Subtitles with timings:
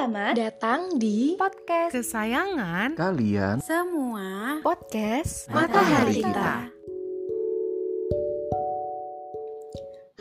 [0.00, 6.72] Selamat datang di podcast kesayangan kalian semua podcast Matahari Kita.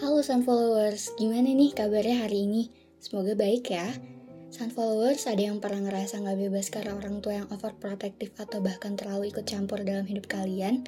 [0.04, 2.68] Halo Sun Followers, gimana nih kabarnya hari ini?
[3.00, 3.88] Semoga baik ya.
[4.52, 9.00] Sun Followers ada yang pernah ngerasa nggak bebas karena orang tua yang overprotective atau bahkan
[9.00, 10.84] terlalu ikut campur dalam hidup kalian?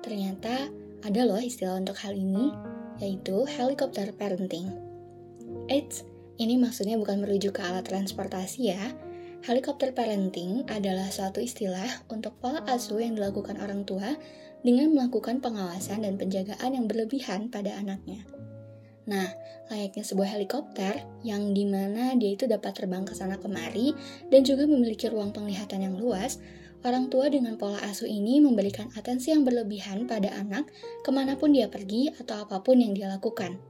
[0.00, 0.72] Ternyata
[1.04, 2.48] ada loh istilah untuk hal ini,
[2.96, 4.72] yaitu helicopter parenting.
[5.68, 6.00] Eits,
[6.36, 8.84] ini maksudnya bukan merujuk ke alat transportasi ya.
[9.46, 14.16] Helikopter parenting adalah suatu istilah untuk pola asuh yang dilakukan orang tua
[14.66, 18.26] dengan melakukan pengawasan dan penjagaan yang berlebihan pada anaknya.
[19.06, 19.30] Nah,
[19.70, 23.94] layaknya sebuah helikopter yang di mana dia itu dapat terbang ke sana kemari
[24.34, 26.42] dan juga memiliki ruang penglihatan yang luas,
[26.82, 30.66] orang tua dengan pola asuh ini memberikan atensi yang berlebihan pada anak
[31.06, 33.62] ke mana pun dia pergi atau apa pun yang dia lakukan.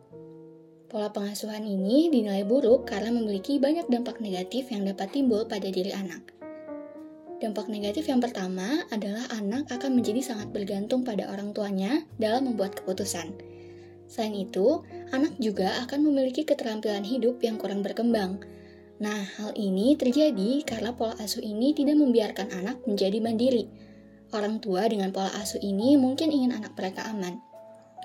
[0.86, 5.90] Pola pengasuhan ini dinilai buruk karena memiliki banyak dampak negatif yang dapat timbul pada diri
[5.90, 6.30] anak.
[7.42, 12.78] Dampak negatif yang pertama adalah anak akan menjadi sangat bergantung pada orang tuanya dalam membuat
[12.78, 13.34] keputusan.
[14.06, 18.38] Selain itu, anak juga akan memiliki keterampilan hidup yang kurang berkembang.
[19.02, 23.66] Nah, hal ini terjadi karena pola asuh ini tidak membiarkan anak menjadi mandiri.
[24.30, 27.42] Orang tua dengan pola asuh ini mungkin ingin anak mereka aman,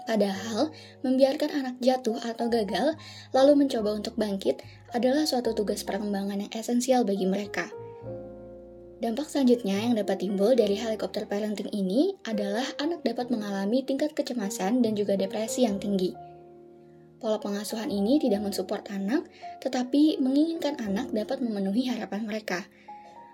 [0.09, 0.73] Padahal,
[1.05, 2.97] membiarkan anak jatuh atau gagal,
[3.31, 4.59] lalu mencoba untuk bangkit,
[4.91, 7.69] adalah suatu tugas perkembangan yang esensial bagi mereka.
[9.01, 14.85] Dampak selanjutnya yang dapat timbul dari helikopter parenting ini adalah anak dapat mengalami tingkat kecemasan
[14.85, 16.13] dan juga depresi yang tinggi.
[17.21, 19.25] Pola pengasuhan ini tidak mensupport anak,
[19.61, 22.61] tetapi menginginkan anak dapat memenuhi harapan mereka–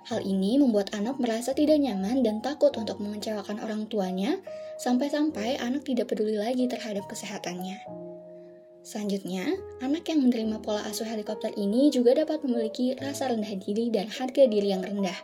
[0.07, 4.39] Hal ini membuat anak merasa tidak nyaman dan takut untuk mengecewakan orang tuanya,
[4.77, 7.81] sampai-sampai anak tidak peduli lagi terhadap kesehatannya.
[8.87, 9.51] Selanjutnya,
[9.83, 14.47] anak yang menerima pola asuh helikopter ini juga dapat memiliki rasa rendah diri dan harga
[14.47, 15.17] diri yang rendah.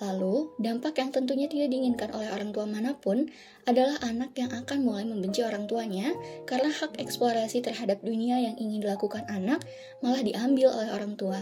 [0.00, 3.28] Lalu, dampak yang tentunya tidak diinginkan oleh orang tua mana pun
[3.68, 6.16] adalah anak yang akan mulai membenci orang tuanya
[6.48, 9.60] karena hak eksplorasi terhadap dunia yang ingin dilakukan anak
[10.00, 11.40] malah diambil oleh orang tua.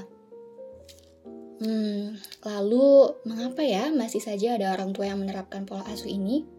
[1.58, 2.14] Hmm,
[2.46, 6.57] lalu mengapa ya masih saja ada orang tua yang menerapkan pola asuh ini?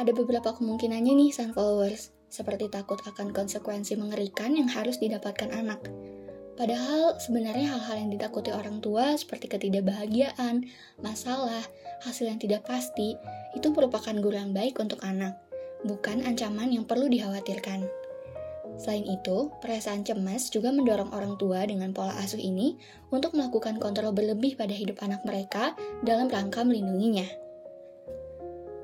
[0.00, 5.76] Ada beberapa kemungkinannya nih sun followers, seperti takut akan konsekuensi mengerikan yang harus didapatkan anak.
[6.56, 10.64] Padahal sebenarnya hal-hal yang ditakuti orang tua seperti ketidakbahagiaan,
[11.04, 11.60] masalah,
[12.00, 13.12] hasil yang tidak pasti,
[13.52, 15.36] itu merupakan guru yang baik untuk anak,
[15.84, 17.84] bukan ancaman yang perlu dikhawatirkan.
[18.80, 22.80] Selain itu, perasaan cemas juga mendorong orang tua dengan pola asuh ini
[23.12, 27.49] untuk melakukan kontrol berlebih pada hidup anak mereka dalam rangka melindunginya.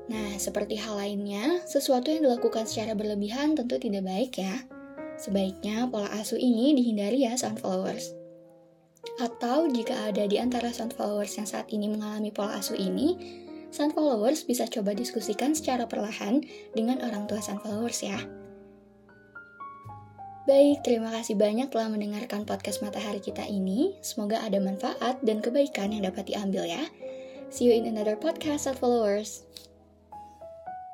[0.07, 4.63] Nah, seperti hal lainnya, sesuatu yang dilakukan secara berlebihan tentu tidak baik ya.
[5.19, 8.15] Sebaiknya pola asuh ini dihindari ya sunflowers.
[9.19, 13.19] Atau jika ada di antara sunflowers yang saat ini mengalami pola asuh ini,
[13.73, 16.39] sunflowers bisa coba diskusikan secara perlahan
[16.71, 18.19] dengan orang tua sunflowers ya.
[20.47, 23.99] Baik, terima kasih banyak telah mendengarkan podcast Matahari kita ini.
[23.99, 26.87] Semoga ada manfaat dan kebaikan yang dapat diambil ya.
[27.51, 29.43] See you in another podcast, followers.